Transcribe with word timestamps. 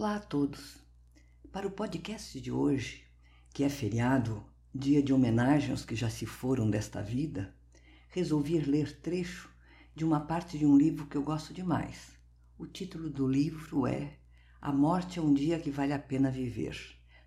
Olá 0.00 0.14
a 0.14 0.20
todos. 0.20 0.76
Para 1.50 1.66
o 1.66 1.72
podcast 1.72 2.40
de 2.40 2.52
hoje, 2.52 3.02
que 3.52 3.64
é 3.64 3.68
feriado, 3.68 4.46
dia 4.72 5.02
de 5.02 5.12
homenagem 5.12 5.72
aos 5.72 5.84
que 5.84 5.96
já 5.96 6.08
se 6.08 6.24
foram 6.24 6.70
desta 6.70 7.02
vida, 7.02 7.52
resolvi 8.08 8.60
ler 8.60 9.00
trecho 9.00 9.50
de 9.96 10.04
uma 10.04 10.20
parte 10.20 10.56
de 10.56 10.64
um 10.64 10.78
livro 10.78 11.08
que 11.08 11.16
eu 11.16 11.22
gosto 11.24 11.52
demais. 11.52 12.12
O 12.56 12.64
título 12.64 13.10
do 13.10 13.26
livro 13.26 13.88
é 13.88 14.20
A 14.62 14.70
Morte 14.70 15.18
é 15.18 15.22
um 15.22 15.34
Dia 15.34 15.58
que 15.58 15.72
Vale 15.72 15.92
a 15.92 15.98
Pena 15.98 16.30
Viver, 16.30 16.78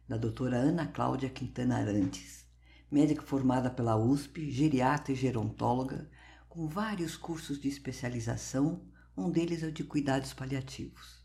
da 0.07 0.15
doutora 0.15 0.55
Ana 0.55 0.87
Cláudia 0.87 1.29
Quintana 1.29 1.75
Arantes, 1.75 2.45
médica 2.89 3.21
formada 3.21 3.69
pela 3.69 3.97
USP, 3.97 4.49
geriatra 4.49 5.11
e 5.11 5.15
gerontóloga, 5.17 6.09
com 6.47 6.69
vários 6.69 7.17
cursos 7.17 7.59
de 7.59 7.67
especialização, 7.67 8.81
um 9.17 9.29
deles 9.29 9.61
é 9.61 9.67
o 9.67 9.73
de 9.73 9.83
cuidados 9.83 10.33
paliativos. 10.33 11.20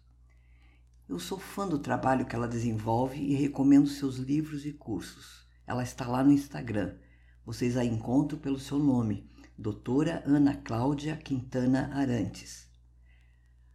Eu 1.09 1.21
sou 1.21 1.39
fã 1.39 1.69
do 1.69 1.79
trabalho 1.79 2.27
que 2.27 2.35
ela 2.35 2.49
desenvolve 2.49 3.21
e 3.21 3.33
recomendo 3.37 3.87
seus 3.87 4.17
livros 4.17 4.67
e 4.67 4.73
cursos. 4.73 5.47
Ela 5.65 5.85
está 5.85 6.05
lá 6.09 6.25
no 6.25 6.33
Instagram. 6.33 6.97
Vocês 7.45 7.77
a 7.77 7.85
encontram 7.85 8.41
pelo 8.41 8.59
seu 8.59 8.77
nome, 8.77 9.31
Doutora 9.57 10.25
Ana 10.27 10.57
Cláudia 10.57 11.17
Quintana 11.17 11.95
Arantes. 11.95 12.69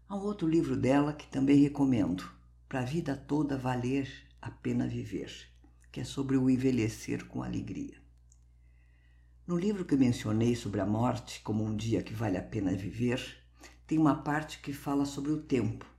Há 0.10 0.18
um 0.18 0.24
outro 0.24 0.46
livro 0.46 0.76
dela 0.76 1.14
que 1.14 1.26
também 1.26 1.62
recomendo, 1.62 2.30
Para 2.68 2.82
a 2.82 2.86
Vida 2.86 3.16
Toda 3.16 3.58
Valer 3.58 4.12
a 4.42 4.52
Pena 4.52 4.86
Viver, 4.86 5.32
que 5.90 6.02
é 6.02 6.04
sobre 6.04 6.36
o 6.36 6.50
envelhecer 6.50 7.26
com 7.28 7.42
alegria. 7.42 7.96
No 9.48 9.58
livro 9.58 9.86
que 9.86 9.96
mencionei 9.96 10.54
sobre 10.54 10.82
a 10.82 10.86
morte 10.86 11.40
como 11.44 11.64
um 11.64 11.78
dia 11.78 12.04
que 12.04 12.14
vale 12.14 12.38
a 12.38 12.44
pena 12.44 12.76
viver, 12.76 13.22
tem 13.88 13.98
uma 13.98 14.22
parte 14.22 14.60
que 14.60 14.74
fala 14.74 15.06
sobre 15.06 15.32
o 15.32 15.42
tempo 15.42 15.90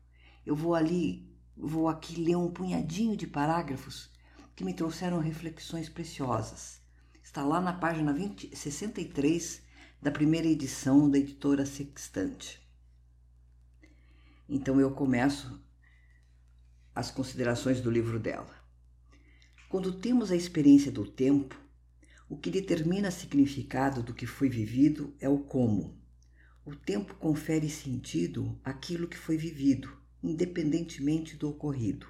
eu 0.44 0.56
vou 0.56 0.74
ali, 0.74 1.31
vou 1.56 1.88
aqui 1.88 2.16
ler 2.16 2.36
um 2.36 2.50
punhadinho 2.50 3.16
de 3.16 3.26
parágrafos 3.26 4.10
que 4.54 4.64
me 4.64 4.74
trouxeram 4.74 5.18
reflexões 5.18 5.88
preciosas. 5.88 6.80
Está 7.22 7.44
lá 7.44 7.60
na 7.60 7.72
página 7.72 8.12
20, 8.12 8.56
63 8.56 9.62
da 10.00 10.10
primeira 10.10 10.46
edição 10.46 11.10
da 11.10 11.18
editora 11.18 11.64
Sextante. 11.64 12.60
Então 14.48 14.80
eu 14.80 14.90
começo 14.92 15.62
as 16.94 17.10
considerações 17.10 17.80
do 17.80 17.90
livro 17.90 18.18
dela. 18.18 18.54
Quando 19.68 19.98
temos 19.98 20.30
a 20.30 20.36
experiência 20.36 20.92
do 20.92 21.10
tempo, 21.10 21.58
o 22.28 22.36
que 22.36 22.50
determina 22.50 23.08
o 23.08 23.12
significado 23.12 24.02
do 24.02 24.12
que 24.12 24.26
foi 24.26 24.48
vivido 24.48 25.14
é 25.18 25.28
o 25.28 25.38
como. 25.38 25.98
O 26.64 26.76
tempo 26.76 27.14
confere 27.14 27.70
sentido 27.70 28.60
àquilo 28.62 29.08
que 29.08 29.16
foi 29.16 29.36
vivido 29.36 30.01
independentemente 30.22 31.36
do 31.36 31.50
ocorrido. 31.50 32.06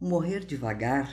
Morrer 0.00 0.44
devagar 0.44 1.12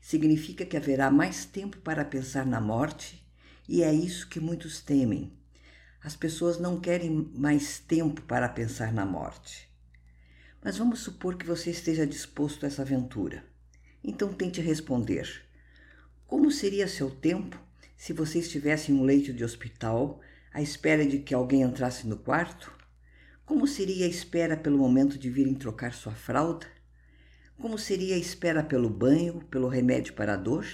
significa 0.00 0.64
que 0.66 0.76
haverá 0.76 1.10
mais 1.10 1.44
tempo 1.44 1.78
para 1.78 2.04
pensar 2.04 2.44
na 2.44 2.60
morte, 2.60 3.26
e 3.68 3.82
é 3.82 3.92
isso 3.92 4.28
que 4.28 4.38
muitos 4.38 4.80
temem. 4.80 5.32
As 6.02 6.14
pessoas 6.14 6.58
não 6.58 6.78
querem 6.78 7.30
mais 7.34 7.78
tempo 7.78 8.20
para 8.22 8.48
pensar 8.48 8.92
na 8.92 9.06
morte. 9.06 9.70
Mas 10.62 10.76
vamos 10.76 11.00
supor 11.00 11.36
que 11.36 11.46
você 11.46 11.70
esteja 11.70 12.06
disposto 12.06 12.64
a 12.64 12.66
essa 12.66 12.82
aventura. 12.82 13.44
Então 14.02 14.32
tente 14.32 14.60
responder: 14.60 15.46
Como 16.26 16.50
seria 16.50 16.86
seu 16.86 17.10
tempo 17.10 17.58
se 17.96 18.12
você 18.12 18.38
estivesse 18.38 18.92
em 18.92 18.94
um 18.94 19.02
leito 19.02 19.32
de 19.32 19.42
hospital 19.42 20.20
à 20.52 20.60
espera 20.60 21.06
de 21.06 21.18
que 21.18 21.34
alguém 21.34 21.62
entrasse 21.62 22.06
no 22.06 22.18
quarto? 22.18 22.83
Como 23.46 23.66
seria 23.66 24.06
a 24.06 24.08
espera 24.08 24.56
pelo 24.56 24.78
momento 24.78 25.18
de 25.18 25.28
virem 25.28 25.54
trocar 25.54 25.92
sua 25.92 26.12
fralda? 26.12 26.66
Como 27.58 27.78
seria 27.78 28.14
a 28.14 28.18
espera 28.18 28.62
pelo 28.62 28.88
banho, 28.88 29.44
pelo 29.50 29.68
remédio 29.68 30.14
para 30.14 30.32
a 30.32 30.36
dor? 30.36 30.66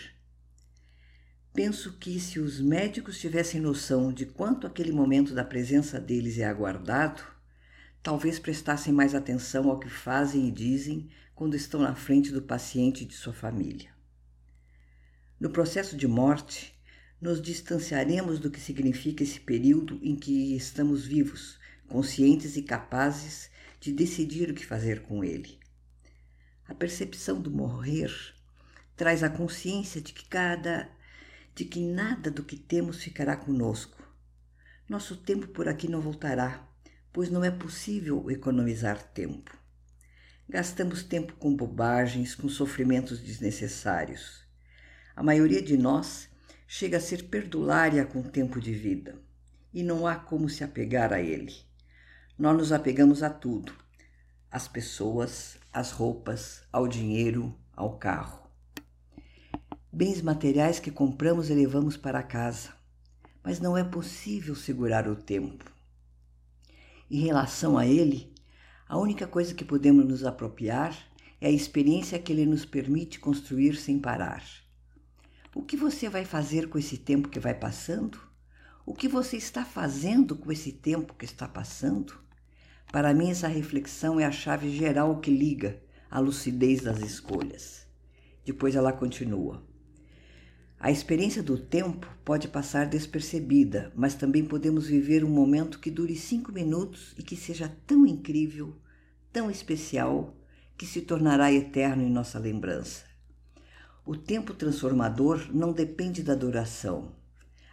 Penso 1.53 1.99
que 1.99 2.21
se 2.21 2.39
os 2.39 2.61
médicos 2.61 3.19
tivessem 3.19 3.61
noção 3.61 4.13
de 4.13 4.25
quanto 4.25 4.69
aquele 4.69 4.93
momento 4.93 5.35
da 5.35 5.43
presença 5.43 5.99
deles 5.99 6.39
é 6.39 6.45
aguardado, 6.45 7.21
talvez 8.05 8.39
prestassem 8.39 8.93
mais 8.93 9.17
atenção 9.17 9.69
ao 9.69 9.81
que 9.81 9.91
fazem 9.91 10.47
e 10.47 10.53
dizem 10.53 11.11
quando 11.35 11.57
estão 11.57 11.81
na 11.81 11.97
frente 11.97 12.31
do 12.31 12.41
paciente 12.41 13.03
e 13.03 13.07
de 13.07 13.15
sua 13.15 13.33
família. 13.33 13.91
No 15.41 15.51
processo 15.51 15.97
de 15.97 16.07
morte, 16.07 16.73
nos 17.21 17.43
distanciaremos 17.43 18.39
do 18.39 18.49
que 18.49 18.61
significa 18.61 19.25
esse 19.25 19.41
período 19.41 19.99
em 20.03 20.15
que 20.15 20.55
estamos 20.55 21.05
vivos 21.05 21.59
conscientes 21.91 22.57
e 22.57 22.63
capazes 22.63 23.51
de 23.81 23.93
decidir 23.93 24.51
o 24.51 24.55
que 24.55 24.65
fazer 24.65 25.03
com 25.03 25.25
ele. 25.25 25.59
A 26.67 26.75
percepção 26.75 27.41
do 27.41 27.51
morrer 27.51 28.11
traz 28.97 29.23
a 29.23 29.29
consciência 29.29 30.01
de 30.01 30.13
que 30.13 30.25
cada 30.27 30.89
de 31.53 31.65
que 31.65 31.81
nada 31.81 32.31
do 32.31 32.45
que 32.45 32.57
temos 32.57 33.03
ficará 33.03 33.37
conosco. 33.37 34.01
Nosso 34.89 35.17
tempo 35.17 35.49
por 35.49 35.69
aqui 35.69 35.89
não 35.89 36.01
voltará, 36.01 36.67
pois 37.13 37.29
não 37.29 37.45
é 37.45 37.51
possível 37.51 38.31
economizar 38.31 39.03
tempo. 39.13 39.59
Gastamos 40.49 41.03
tempo 41.03 41.35
com 41.35 41.55
bobagens, 41.55 42.35
com 42.35 42.49
sofrimentos 42.49 43.21
desnecessários. 43.21 44.45
A 45.15 45.23
maioria 45.23 45.61
de 45.61 45.77
nós 45.77 46.31
chega 46.67 46.97
a 46.97 47.01
ser 47.01 47.25
perdulária 47.25 48.05
com 48.07 48.21
o 48.21 48.31
tempo 48.31 48.61
de 48.61 48.73
vida, 48.73 49.21
e 49.75 49.83
não 49.83 50.07
há 50.07 50.15
como 50.15 50.49
se 50.49 50.63
apegar 50.63 51.13
a 51.13 51.21
ele. 51.21 51.70
Nós 52.41 52.57
nos 52.57 52.73
apegamos 52.73 53.23
a 53.23 53.29
tudo: 53.29 53.75
às 54.51 54.67
pessoas, 54.67 55.59
às 55.71 55.91
roupas, 55.91 56.63
ao 56.73 56.89
dinheiro, 56.89 57.55
ao 57.77 57.99
carro. 57.99 58.49
Bens 59.93 60.23
materiais 60.23 60.81
que 60.81 60.91
compramos 60.91 61.51
e 61.51 61.55
levamos 61.55 61.99
para 61.99 62.23
casa, 62.23 62.71
mas 63.45 63.61
não 63.61 63.77
é 63.77 63.85
possível 63.85 64.55
segurar 64.55 65.07
o 65.07 65.15
tempo. 65.15 65.71
Em 67.11 67.21
relação 67.21 67.77
a 67.77 67.87
ele, 67.87 68.33
a 68.89 68.97
única 68.97 69.27
coisa 69.27 69.53
que 69.53 69.63
podemos 69.63 70.07
nos 70.07 70.25
apropriar 70.25 70.97
é 71.43 71.49
a 71.49 71.53
experiência 71.53 72.19
que 72.19 72.33
ele 72.33 72.47
nos 72.47 72.65
permite 72.65 73.21
construir 73.21 73.77
sem 73.77 73.99
parar. 73.99 74.43
O 75.55 75.63
que 75.63 75.77
você 75.77 76.09
vai 76.09 76.25
fazer 76.25 76.71
com 76.71 76.79
esse 76.79 76.97
tempo 76.97 77.29
que 77.29 77.39
vai 77.39 77.53
passando? 77.53 78.19
O 78.87 78.95
que 78.95 79.09
você 79.09 79.37
está 79.37 79.63
fazendo 79.63 80.35
com 80.35 80.51
esse 80.51 80.73
tempo 80.73 81.13
que 81.13 81.27
está 81.27 81.47
passando? 81.47 82.30
Para 82.93 83.15
mim, 83.15 83.31
essa 83.31 83.47
reflexão 83.47 84.19
é 84.19 84.25
a 84.25 84.33
chave 84.33 84.71
geral 84.77 85.21
que 85.21 85.31
liga 85.31 85.81
a 86.11 86.19
lucidez 86.19 86.83
das 86.83 86.99
escolhas. 87.01 87.87
Depois 88.45 88.75
ela 88.75 88.93
continua. 88.93 89.63
A 90.79 90.91
experiência 90.91 91.43
do 91.43 91.57
tempo 91.57 92.09
pode 92.25 92.49
passar 92.49 92.87
despercebida, 92.87 93.93
mas 93.95 94.15
também 94.15 94.45
podemos 94.45 94.87
viver 94.87 95.23
um 95.23 95.31
momento 95.31 95.79
que 95.79 95.91
dure 95.91 96.17
cinco 96.17 96.51
minutos 96.51 97.15
e 97.17 97.23
que 97.23 97.37
seja 97.37 97.71
tão 97.87 98.07
incrível, 98.07 98.75
tão 99.33 99.51
especial, 99.51 100.35
que 100.77 100.87
se 100.87 101.03
tornará 101.03 101.53
eterno 101.53 102.03
em 102.03 102.11
nossa 102.11 102.39
lembrança. 102.39 103.05
O 104.05 104.17
tempo 104.17 104.55
transformador 104.55 105.55
não 105.55 105.73
depende 105.73 106.23
da 106.23 106.35
duração. 106.35 107.13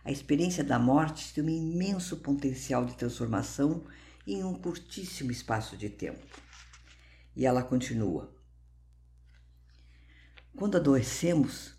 A 0.03 0.11
experiência 0.11 0.63
da 0.63 0.77
morte 0.77 1.33
tem 1.33 1.43
um 1.43 1.49
imenso 1.49 2.17
potencial 2.17 2.85
de 2.85 2.95
transformação 2.95 3.83
em 4.27 4.43
um 4.43 4.53
curtíssimo 4.53 5.31
espaço 5.31 5.77
de 5.77 5.89
tempo. 5.89 6.25
E 7.33 7.45
ela 7.45 7.63
continua: 7.63 8.35
Quando 10.55 10.75
adoecemos, 10.75 11.75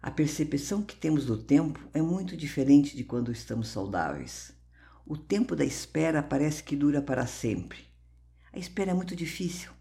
a 0.00 0.10
percepção 0.10 0.80
que 0.80 0.94
temos 0.94 1.26
do 1.26 1.36
tempo 1.36 1.80
é 1.92 2.00
muito 2.00 2.36
diferente 2.36 2.96
de 2.96 3.02
quando 3.02 3.32
estamos 3.32 3.68
saudáveis. 3.68 4.52
O 5.04 5.16
tempo 5.16 5.56
da 5.56 5.64
espera 5.64 6.22
parece 6.22 6.62
que 6.62 6.76
dura 6.76 7.02
para 7.02 7.26
sempre. 7.26 7.88
A 8.52 8.58
espera 8.58 8.92
é 8.92 8.94
muito 8.94 9.16
difícil, 9.16 9.72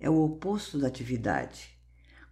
é 0.00 0.10
o 0.10 0.20
oposto 0.24 0.78
da 0.78 0.88
atividade. 0.88 1.78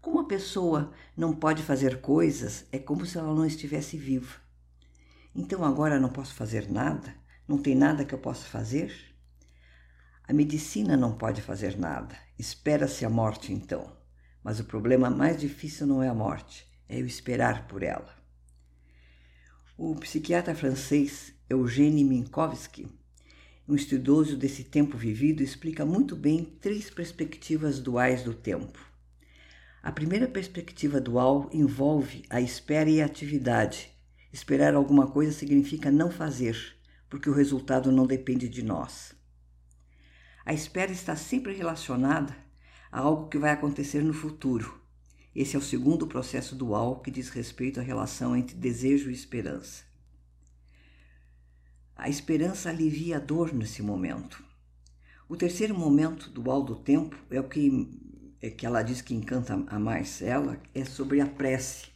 Como 0.00 0.20
a 0.20 0.26
pessoa 0.26 0.92
não 1.16 1.34
pode 1.34 1.62
fazer 1.62 2.00
coisas, 2.00 2.66
é 2.72 2.78
como 2.78 3.06
se 3.06 3.18
ela 3.18 3.34
não 3.34 3.44
estivesse 3.44 3.96
viva. 3.96 4.36
Então 5.34 5.64
agora 5.64 6.00
não 6.00 6.08
posso 6.08 6.34
fazer 6.34 6.70
nada? 6.70 7.14
Não 7.46 7.58
tem 7.58 7.74
nada 7.74 8.04
que 8.04 8.14
eu 8.14 8.18
possa 8.18 8.46
fazer? 8.46 9.17
A 10.28 10.32
medicina 10.34 10.94
não 10.94 11.16
pode 11.16 11.40
fazer 11.40 11.78
nada. 11.78 12.14
Espera-se 12.38 13.02
a 13.02 13.08
morte 13.08 13.50
então. 13.50 13.90
Mas 14.44 14.60
o 14.60 14.64
problema 14.64 15.08
mais 15.08 15.40
difícil 15.40 15.86
não 15.86 16.02
é 16.02 16.08
a 16.08 16.14
morte, 16.14 16.68
é 16.86 16.98
o 16.98 17.06
esperar 17.06 17.66
por 17.66 17.82
ela. 17.82 18.14
O 19.74 19.94
psiquiatra 19.96 20.54
francês 20.54 21.32
Eugène 21.48 22.04
Minkowski, 22.04 22.86
um 23.66 23.74
estudioso 23.74 24.36
desse 24.36 24.64
tempo 24.64 24.98
vivido, 24.98 25.42
explica 25.42 25.86
muito 25.86 26.14
bem 26.14 26.44
três 26.60 26.90
perspectivas 26.90 27.80
duais 27.80 28.22
do 28.22 28.34
tempo. 28.34 28.78
A 29.82 29.90
primeira 29.90 30.28
perspectiva 30.28 31.00
dual 31.00 31.48
envolve 31.54 32.22
a 32.28 32.38
espera 32.38 32.90
e 32.90 33.00
a 33.00 33.06
atividade. 33.06 33.90
Esperar 34.30 34.74
alguma 34.74 35.06
coisa 35.06 35.32
significa 35.32 35.90
não 35.90 36.10
fazer, 36.10 36.76
porque 37.08 37.30
o 37.30 37.34
resultado 37.34 37.90
não 37.90 38.06
depende 38.06 38.46
de 38.46 38.62
nós. 38.62 39.16
A 40.48 40.54
espera 40.54 40.90
está 40.90 41.14
sempre 41.14 41.52
relacionada 41.52 42.34
a 42.90 43.00
algo 43.00 43.28
que 43.28 43.36
vai 43.36 43.50
acontecer 43.50 44.02
no 44.02 44.14
futuro. 44.14 44.80
Esse 45.36 45.56
é 45.56 45.58
o 45.58 45.62
segundo 45.62 46.06
processo 46.06 46.56
dual 46.56 47.00
que 47.00 47.10
diz 47.10 47.28
respeito 47.28 47.78
à 47.78 47.82
relação 47.82 48.34
entre 48.34 48.56
desejo 48.56 49.10
e 49.10 49.12
esperança. 49.12 49.84
A 51.94 52.08
esperança 52.08 52.70
alivia 52.70 53.18
a 53.18 53.20
dor 53.20 53.52
nesse 53.52 53.82
momento. 53.82 54.42
O 55.28 55.36
terceiro 55.36 55.78
momento 55.78 56.30
dual 56.30 56.62
do 56.62 56.76
tempo 56.76 57.14
é 57.30 57.38
o 57.38 57.44
que, 57.46 57.86
é 58.40 58.48
que 58.48 58.64
ela 58.64 58.82
diz 58.82 59.02
que 59.02 59.12
encanta 59.12 59.62
a 59.66 59.78
mais 59.78 60.22
ela, 60.22 60.58
é 60.74 60.82
sobre 60.82 61.20
a 61.20 61.26
prece. 61.26 61.88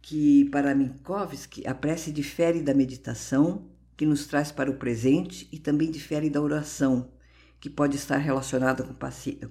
Que 0.00 0.46
para 0.46 0.74
Minkowski, 0.74 1.66
a 1.66 1.74
prece 1.74 2.10
difere 2.10 2.62
da 2.62 2.72
meditação, 2.72 3.68
que 3.98 4.06
nos 4.06 4.26
traz 4.26 4.50
para 4.50 4.70
o 4.70 4.78
presente, 4.78 5.46
e 5.52 5.58
também 5.58 5.90
difere 5.90 6.30
da 6.30 6.40
oração, 6.40 7.17
que 7.60 7.68
pode 7.68 7.96
estar 7.96 8.18
relacionada 8.18 8.84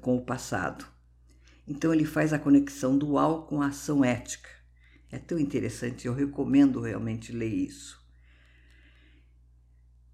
com 0.01 0.15
o 0.15 0.21
passado. 0.21 0.85
Então 1.67 1.93
ele 1.93 2.05
faz 2.05 2.31
a 2.31 2.39
conexão 2.39 2.97
dual 2.97 3.45
com 3.45 3.61
a 3.61 3.67
ação 3.67 4.03
ética. 4.03 4.49
É 5.11 5.17
tão 5.17 5.37
interessante, 5.37 6.07
eu 6.07 6.13
recomendo 6.13 6.81
realmente 6.81 7.31
ler 7.31 7.53
isso. 7.53 8.05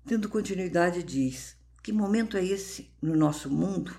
Dando 0.06 0.30
continuidade, 0.30 1.01
diz: 1.04 1.56
Que 1.81 1.92
momento 1.92 2.38
é 2.38 2.44
esse 2.44 2.92
no 3.01 3.16
nosso 3.16 3.50
mundo? 3.50 3.95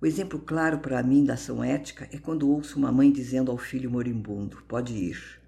O 0.00 0.06
exemplo 0.06 0.38
claro 0.38 0.78
para 0.78 1.02
mim 1.02 1.24
da 1.24 1.34
ação 1.34 1.62
ética 1.62 2.08
é 2.12 2.18
quando 2.18 2.48
ouço 2.48 2.78
uma 2.78 2.92
mãe 2.92 3.10
dizendo 3.10 3.50
ao 3.50 3.58
filho 3.58 3.90
moribundo: 3.90 4.62
Pode 4.68 4.92
ir. 4.92 5.40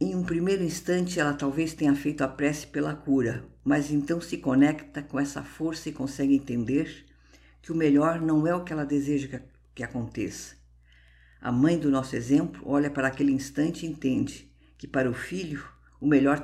Em 0.00 0.16
um 0.16 0.24
primeiro 0.24 0.64
instante, 0.64 1.20
ela 1.20 1.34
talvez 1.34 1.74
tenha 1.74 1.94
feito 1.94 2.22
a 2.22 2.28
prece 2.28 2.66
pela 2.66 2.94
cura, 2.94 3.44
mas 3.64 3.90
então 3.90 4.20
se 4.20 4.38
conecta 4.38 5.02
com 5.02 5.18
essa 5.18 5.42
força 5.42 5.88
e 5.88 5.92
consegue 5.92 6.34
entender 6.34 7.06
que 7.60 7.70
o 7.70 7.76
melhor 7.76 8.20
não 8.20 8.46
é 8.46 8.54
o 8.54 8.64
que 8.64 8.72
ela 8.72 8.84
deseja 8.84 9.40
que 9.74 9.82
aconteça. 9.82 10.56
A 11.40 11.50
mãe 11.50 11.78
do 11.78 11.90
nosso 11.90 12.14
exemplo 12.16 12.62
olha 12.64 12.90
para 12.90 13.08
aquele 13.08 13.32
instante 13.32 13.84
e 13.84 13.88
entende 13.88 14.52
que 14.76 14.86
para 14.86 15.10
o 15.10 15.14
filho 15.14 15.64
o 16.00 16.06
melhor 16.06 16.40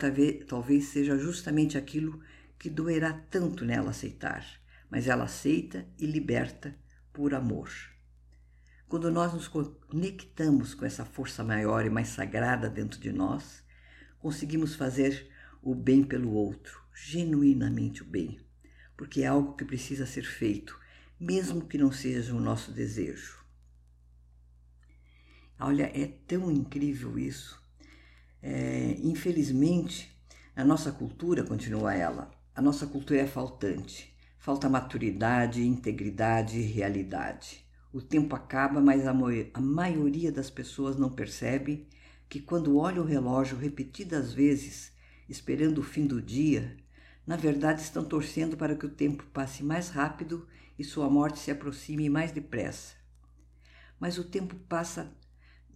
talvez 0.46 0.84
seja 0.86 1.18
justamente 1.18 1.76
aquilo 1.76 2.20
que 2.58 2.70
doerá 2.70 3.12
tanto 3.12 3.64
nela 3.64 3.90
aceitar, 3.90 4.44
mas 4.90 5.06
ela 5.06 5.24
aceita 5.24 5.86
e 5.98 6.06
liberta 6.06 6.76
por 7.12 7.34
amor. 7.34 7.70
Quando 8.88 9.10
nós 9.10 9.34
nos 9.34 9.48
conectamos 9.48 10.74
com 10.74 10.84
essa 10.84 11.04
força 11.04 11.44
maior 11.44 11.84
e 11.84 11.90
mais 11.90 12.08
sagrada 12.08 12.70
dentro 12.70 12.98
de 12.98 13.12
nós, 13.12 13.62
conseguimos 14.18 14.74
fazer 14.74 15.28
o 15.60 15.74
bem 15.74 16.02
pelo 16.02 16.32
outro, 16.32 16.80
genuinamente 17.04 18.02
o 18.02 18.04
bem, 18.04 18.40
porque 18.96 19.22
é 19.22 19.26
algo 19.26 19.54
que 19.54 19.64
precisa 19.64 20.04
ser 20.04 20.24
feito, 20.24 20.78
mesmo 21.18 21.66
que 21.66 21.78
não 21.78 21.92
seja 21.92 22.34
o 22.34 22.40
nosso 22.40 22.72
desejo. 22.72 23.38
Olha, 25.58 25.90
é 25.94 26.06
tão 26.26 26.50
incrível 26.50 27.18
isso. 27.18 27.60
É, 28.42 28.96
infelizmente, 29.02 30.16
a 30.54 30.64
nossa 30.64 30.92
cultura, 30.92 31.42
continua 31.44 31.94
ela, 31.94 32.30
a 32.54 32.60
nossa 32.60 32.86
cultura 32.86 33.20
é 33.20 33.26
faltante. 33.26 34.14
Falta 34.38 34.68
maturidade, 34.68 35.66
integridade 35.66 36.58
e 36.58 36.62
realidade. 36.62 37.64
O 37.92 38.00
tempo 38.00 38.36
acaba, 38.36 38.80
mas 38.80 39.06
a, 39.06 39.12
a 39.54 39.60
maioria 39.60 40.30
das 40.30 40.50
pessoas 40.50 40.96
não 40.96 41.10
percebe 41.10 41.88
que 42.28 42.40
quando 42.40 42.76
olha 42.76 43.00
o 43.00 43.04
relógio 43.04 43.56
repetidas 43.56 44.32
vezes, 44.32 44.92
esperando 45.28 45.78
o 45.78 45.82
fim 45.82 46.06
do 46.06 46.20
dia, 46.20 46.76
na 47.28 47.36
verdade 47.36 47.82
estão 47.82 48.02
torcendo 48.02 48.56
para 48.56 48.74
que 48.74 48.86
o 48.86 48.88
tempo 48.88 49.22
passe 49.34 49.62
mais 49.62 49.90
rápido 49.90 50.48
e 50.78 50.82
sua 50.82 51.10
morte 51.10 51.38
se 51.38 51.50
aproxime 51.50 52.08
mais 52.08 52.32
depressa. 52.32 52.94
Mas 54.00 54.16
o 54.16 54.24
tempo 54.24 54.56
passa 54.66 55.14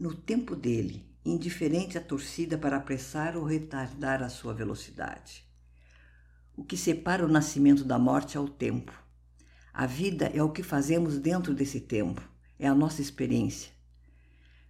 no 0.00 0.14
tempo 0.14 0.56
dele, 0.56 1.06
indiferente 1.22 1.99
à 1.99 2.00
torcida 2.00 2.56
para 2.56 2.78
apressar 2.78 3.37
ou 3.37 3.44
retardar 3.44 4.22
a 4.22 4.31
sua 4.31 4.54
velocidade. 4.54 5.46
O 6.56 6.64
que 6.64 6.75
separa 6.75 7.22
o 7.22 7.28
nascimento 7.28 7.84
da 7.84 7.99
morte 7.99 8.38
é 8.38 8.40
o 8.40 8.49
tempo. 8.49 8.90
A 9.75 9.84
vida 9.84 10.31
é 10.32 10.43
o 10.43 10.52
que 10.52 10.62
fazemos 10.62 11.19
dentro 11.19 11.52
desse 11.52 11.82
tempo, 11.82 12.26
é 12.58 12.66
a 12.66 12.75
nossa 12.75 13.02
experiência. 13.02 13.72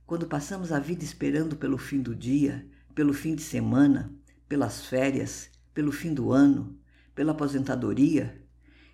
Quando 0.04 0.26
passamos 0.26 0.72
a 0.72 0.80
vida 0.80 1.04
esperando 1.04 1.54
pelo 1.54 1.78
fim 1.78 2.02
do 2.02 2.12
dia, 2.12 2.68
pelo 2.92 3.14
fim 3.14 3.36
de 3.36 3.42
semana, 3.42 4.12
pelas 4.48 4.84
férias, 4.86 5.51
pelo 5.74 5.92
fim 5.92 6.12
do 6.12 6.32
ano, 6.32 6.78
pela 7.14 7.32
aposentadoria, 7.32 8.42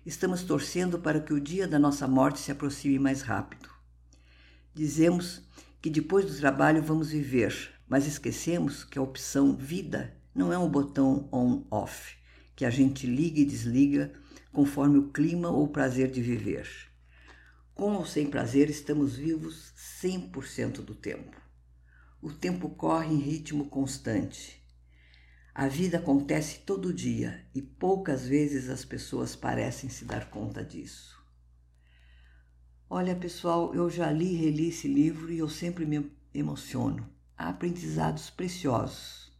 estamos 0.05 0.43
torcendo 0.43 0.99
para 0.99 1.19
que 1.19 1.33
o 1.33 1.39
dia 1.39 1.67
da 1.67 1.79
nossa 1.79 2.07
morte 2.07 2.39
se 2.39 2.51
aproxime 2.51 2.97
mais 2.99 3.21
rápido. 3.21 3.69
Dizemos 4.73 5.47
que 5.81 5.89
depois 5.89 6.25
do 6.25 6.37
trabalho 6.37 6.81
vamos 6.81 7.11
viver, 7.11 7.73
mas 7.87 8.05
esquecemos 8.05 8.83
que 8.83 8.99
a 8.99 9.01
opção 9.01 9.55
vida 9.55 10.15
não 10.33 10.53
é 10.53 10.57
um 10.57 10.69
botão 10.69 11.27
on-off, 11.31 12.15
que 12.55 12.65
a 12.65 12.69
gente 12.69 13.07
liga 13.07 13.39
e 13.39 13.45
desliga 13.45 14.11
conforme 14.51 14.97
o 14.97 15.09
clima 15.09 15.49
ou 15.49 15.63
o 15.65 15.69
prazer 15.69 16.11
de 16.11 16.21
viver. 16.21 16.67
Com 17.73 17.93
ou 17.93 18.05
sem 18.05 18.27
prazer, 18.27 18.69
estamos 18.69 19.15
vivos 19.15 19.73
100% 20.03 20.81
do 20.81 20.93
tempo. 20.93 21.37
O 22.21 22.31
tempo 22.31 22.69
corre 22.69 23.13
em 23.13 23.17
ritmo 23.17 23.69
constante. 23.69 24.61
A 25.59 25.67
vida 25.67 25.97
acontece 25.97 26.59
todo 26.59 26.93
dia 26.93 27.45
e 27.53 27.61
poucas 27.61 28.25
vezes 28.25 28.69
as 28.69 28.85
pessoas 28.85 29.35
parecem 29.35 29.89
se 29.89 30.05
dar 30.05 30.29
conta 30.29 30.63
disso. 30.63 31.21
Olha, 32.89 33.13
pessoal, 33.13 33.75
eu 33.75 33.89
já 33.89 34.09
li 34.09 34.35
e 34.35 34.37
reli 34.37 34.69
esse 34.69 34.87
livro 34.87 35.29
e 35.29 35.39
eu 35.39 35.49
sempre 35.49 35.85
me 35.85 36.09
emociono. 36.33 37.09
Há 37.37 37.49
aprendizados 37.49 38.29
preciosos. 38.29 39.37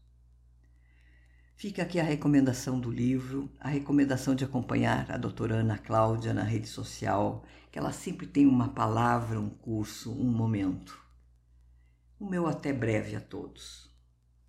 Fica 1.56 1.84
aqui 1.84 2.02
a 2.02 2.04
recomendação 2.04 2.82
do 2.82 2.92
livro, 2.92 3.50
a 3.58 3.70
recomendação 3.70 4.36
de 4.36 4.44
acompanhar 4.44 5.10
a 5.10 5.16
doutora 5.16 5.56
Ana 5.56 5.78
Cláudia 5.78 6.34
na 6.34 6.44
rede 6.44 6.68
social, 6.68 7.46
que 7.72 7.80
ela 7.80 7.94
sempre 7.94 8.28
tem 8.28 8.46
uma 8.46 8.68
palavra, 8.68 9.40
um 9.40 9.50
curso, 9.50 10.12
um 10.12 10.30
momento. 10.30 11.02
O 12.20 12.30
meu 12.30 12.46
até 12.46 12.74
breve 12.74 13.16
a 13.16 13.22
todos. 13.22 13.89